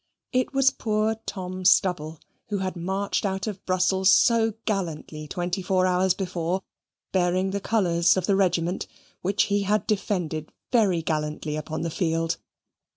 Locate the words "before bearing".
6.15-7.51